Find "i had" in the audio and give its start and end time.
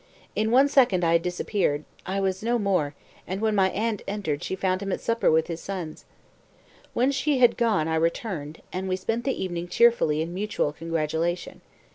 1.03-1.21